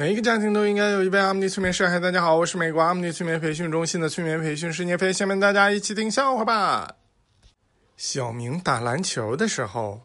[0.00, 1.86] 每一个家庭都应该有一位阿姆尼催眠师。
[1.86, 5.12] 嗨，大家好，我是美国阿姆尼催眠培训中心的催眠培训师聂飞。
[5.12, 6.96] 下面大家一起听笑话吧。
[7.98, 10.04] 小明打篮球的时候，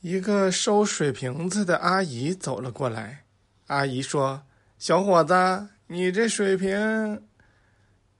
[0.00, 3.24] 一个收水瓶子的阿姨走了过来。
[3.66, 4.44] 阿姨说
[4.80, 7.22] ：“小伙子，你这水瓶。”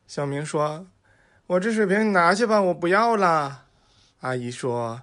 [0.07, 0.89] 小明说
[1.49, 3.63] ：“我这水瓶你拿去吧，我不要了。”
[4.21, 5.01] 阿姨说：“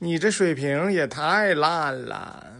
[0.00, 2.52] 你这水瓶也太烂了。”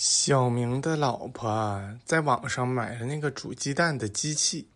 [0.00, 4.68] 小明的老婆在网上买了那个煮鸡蛋的机器，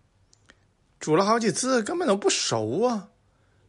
[0.99, 3.09] 煮了好几次根本都不熟啊，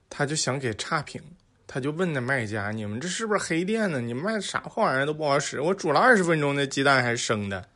[0.09, 1.21] 他就想给差评，
[1.67, 4.01] 他就问那卖家：“你们这是不是黑店呢？
[4.01, 5.61] 你卖的啥破玩意儿都不好使？
[5.61, 7.69] 我煮了二十分钟的鸡蛋还是生的。”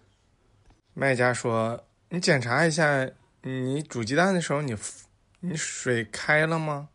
[0.96, 3.07] 卖家说：“你检查一下，
[3.44, 4.76] 你煮鸡蛋的时候你
[5.41, 6.90] 你水开了吗？”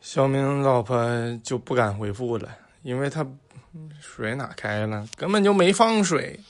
[0.00, 1.06] 小明老婆
[1.44, 3.26] 就不敢回复了，因为他。
[4.00, 5.06] 水哪开了？
[5.16, 6.40] 根本就没放水。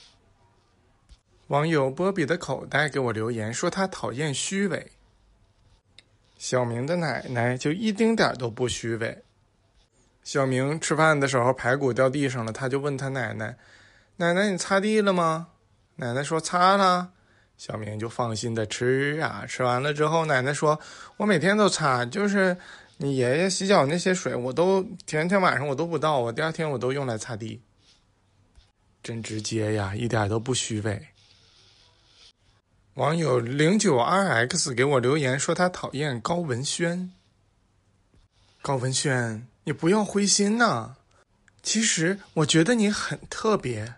[1.47, 4.91] 网友波比的口袋给我留言说他讨厌虚伪。
[6.37, 9.23] 小明的奶奶就一丁点都不虚伪。
[10.23, 13.57] 小明吃饭的时候排骨掉地上了，他就问他奶奶
[14.17, 15.47] ：“奶奶，你擦地了吗？”
[15.97, 17.11] 奶奶说：“擦了。”
[17.57, 19.43] 小明就放心的吃啊。
[19.47, 20.79] 吃完了之后，奶奶说
[21.17, 22.55] ：“我每天都擦，就是。”
[23.01, 27.61] 你爷爷洗脚那些水，我都前天晚上我都不倒，我第二天我都用来擦地。
[29.01, 31.07] 真直接呀，一点都不虚伪。
[32.95, 37.13] 网友零九 RX 给我留言说他讨厌高文轩。
[38.61, 40.95] 高文轩，你不要灰心呐，
[41.63, 43.95] 其实我觉得你很特别。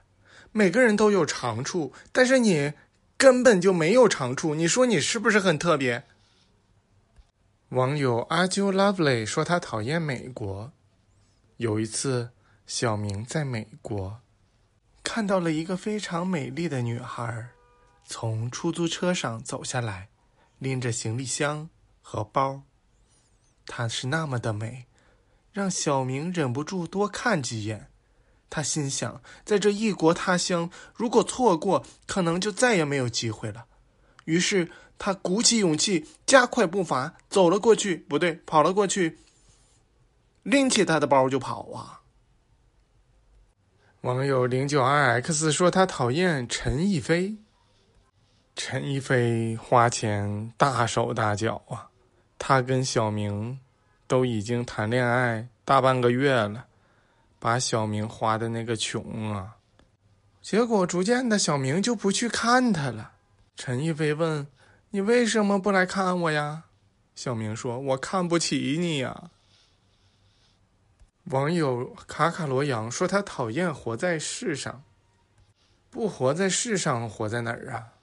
[0.52, 2.73] 每个人都有长处，但是你
[3.17, 4.53] 根本就没有长处。
[4.53, 6.03] 你说你是不是很特别？
[7.72, 10.73] 网友阿啾 lovely 说他讨厌美国。
[11.55, 12.31] 有一次，
[12.67, 14.19] 小明在美国
[15.02, 17.47] 看到了一个非常美丽的女孩，
[18.03, 20.09] 从出租车上走下来，
[20.59, 21.69] 拎着行李箱
[22.02, 22.64] 和包。
[23.65, 24.88] 她是那么的美，
[25.53, 27.89] 让小明忍不住多看几眼。
[28.49, 33.67] 他心想，在这异国他乡，如果错过，可能就再也没有机会了。
[34.26, 34.70] 于是。
[35.04, 39.17] 他鼓起勇气，加快步伐走了过去，不对，跑了过去，
[40.44, 42.02] 拎起他的包就跑啊！
[44.02, 47.36] 网友零九二 x 说他讨厌陈逸飞。
[48.56, 51.89] 陈逸飞花钱大手大脚啊，
[52.38, 53.60] 他跟小明
[54.06, 56.68] 都已经谈恋爱大半个月了，
[57.39, 59.56] 把小明花的那个穷啊，
[60.44, 63.14] 结果逐渐的小明就不去看他了。
[63.56, 64.45] 陈逸飞问。
[64.93, 66.63] 你为什么不来看我呀？
[67.15, 69.31] 小明说：“我看不起你呀。”
[71.31, 74.83] 网友卡卡罗扬说：“他讨厌活在世上，
[75.89, 77.93] 不活在世上，活在哪儿啊？”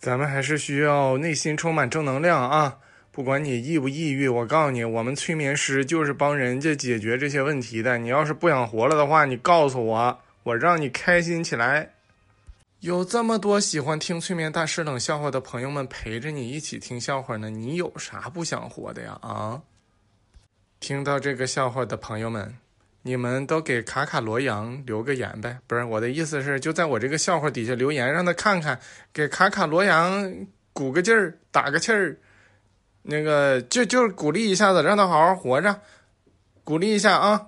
[0.00, 2.78] 咱们还是需要内心充满正能量啊！
[3.12, 7.98] 不管你抑不抑郁，我告诉你，我们催眠师就是帮人家解决这些问题的。
[7.98, 11.92] 你要是不想活了的话，你告诉我，我让你开心起来。
[12.80, 19.18] 有这么多喜欢听催眠大师冷笑话的朋友们陪着你一起听笑话呢，你有啥不想活的呀？
[19.20, 19.60] 啊！
[20.80, 22.56] 听到这个笑话的朋友们，
[23.02, 25.58] 你们都给卡卡罗扬留个言呗。
[25.66, 28.80] 不是我的意思是，就在我这个笑话底下留言，让他看看，
[29.12, 32.16] 给卡卡罗扬鼓个劲儿，打个气儿，
[33.02, 35.82] 那个就就鼓励一下子，让他好好活着，
[36.64, 37.46] 鼓励一下啊！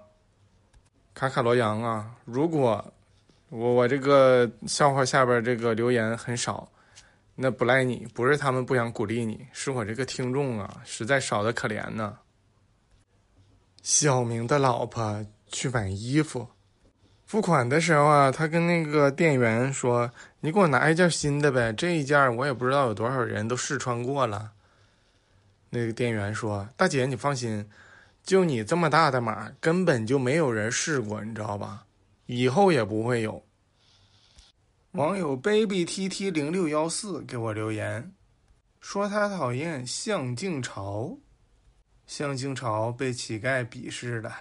[1.14, 2.92] 卡卡罗扬啊，如果。
[3.54, 6.66] 我我这个笑话下边这个留言很少，
[7.34, 12.16] 那不赖你，不是他们不想鼓励你，是我这个听众啊，实在少的可怜呢。
[13.82, 16.48] 小明的老婆去买衣服，
[17.26, 24.52] 付款的时候啊，他跟那个店员说：“你给我拿一件新的呗，这一件我也不知道有多少人都试穿过了。”
[25.68, 27.68] 那个店员说：“大姐，你放心，
[28.22, 31.84] 就你这么大的码，根本就没有人试过，你知道吧？”
[32.26, 33.44] 以后也不会有。
[34.92, 38.12] 网友 baby tt 零六幺四给我留言，
[38.80, 41.16] 说他讨厌向静潮，
[42.06, 44.34] 向静潮被乞丐鄙视了。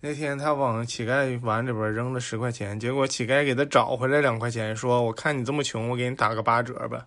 [0.00, 7.06] 那天他往乞丐碗里边扔了十块钱，结果乞丐给他找回来两块钱，说：“我看你这么穷，我给你打个八折吧。”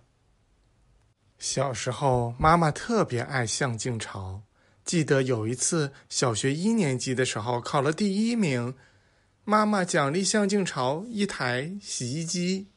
[1.38, 4.42] 小时候，妈妈特别爱向静潮，
[4.84, 8.74] 记得有一次小学一年级的时候考了第一名。
[9.50, 12.68] 妈妈奖励向静潮一台洗衣机。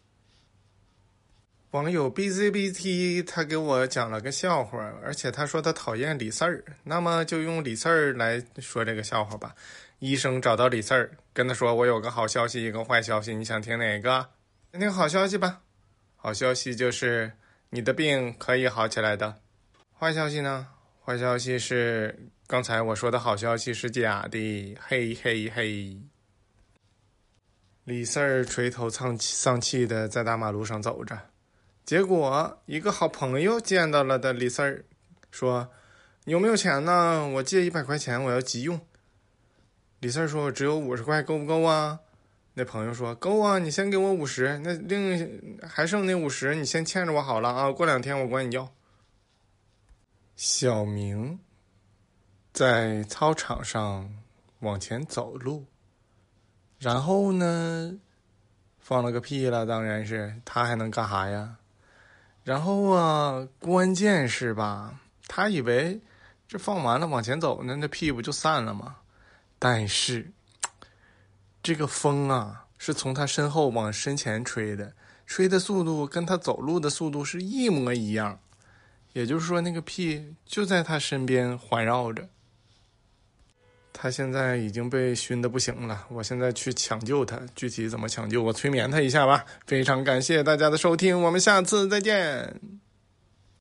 [1.70, 9.54] 网友 bzbt 他给我讲了个笑话，而且他说他讨厌李四儿，那么就用李四儿来说这个笑话吧。
[10.00, 14.28] 医生找到李四儿，跟他说：“我有个好消息，一个坏消息，你想听哪个？
[14.72, 15.62] 先听好消息吧。
[16.16, 17.32] 好消息就是
[17.70, 19.38] 你的病可以好起来的。
[20.00, 20.66] 坏消息呢？
[21.06, 24.76] 坏消息是刚才我说的好消息是假的。
[24.82, 26.02] 嘿嘿嘿！”
[27.86, 31.20] 李四儿垂头丧气丧气的在大马路上走着，
[31.84, 34.86] 结果一个好朋友见到了的李四儿，
[35.32, 35.70] 说
[36.24, 37.28] ：“有没有钱呢？
[37.28, 38.80] 我借一百块钱，我要急用。”
[40.00, 42.00] 李四儿说：“我只有五十块，够不够啊？”
[42.56, 48.72] 那朋友说：“够啊，你先给我五十，那另还剩那五十，你先欠着我好了啊，过两天我管你要。”
[50.38, 51.40] 小明
[52.54, 54.10] 在操场上
[54.60, 55.66] 往前走路，
[56.84, 57.98] 然后呢，
[58.78, 61.56] 放了个屁了，当然是他还能干啥呀？
[62.44, 66.02] 然后啊，关键是吧，他以为
[66.46, 68.98] 这放完了往前走，那那屁不就散了吗？
[69.58, 70.30] 但是，
[71.62, 74.94] 这个风啊，是从他身后往身前吹的，
[75.26, 78.38] 吹的速度跟他走路的速度是一模一样，
[79.14, 82.28] 也就是说，那个屁就在他身边环绕着。
[83.94, 89.46] 他现在已经被熏得不行了，我现在去抢救他，具体怎么抢救，我催眠他一下吧。
[89.68, 92.83] 非常感谢大家的收听，我们下次再见。